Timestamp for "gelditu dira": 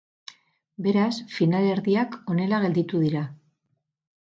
2.67-3.25